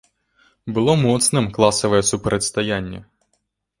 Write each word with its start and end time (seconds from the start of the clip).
Было 0.77 0.95
моцным 1.03 1.45
класавае 1.57 2.03
супрацьстаянне. 2.11 3.07